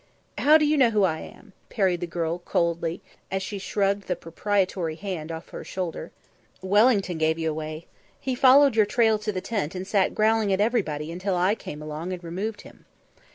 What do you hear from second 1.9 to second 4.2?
the girl coldly, as she shrugged the